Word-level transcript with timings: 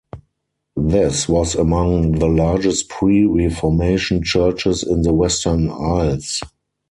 This 0.75 1.29
was 1.29 1.53
among 1.53 2.13
the 2.13 2.25
largest 2.27 2.89
pre-Reformation 2.89 4.23
Churches 4.23 4.81
in 4.81 5.03
the 5.03 5.13
Western 5.13 5.69
Isles. 5.69 6.41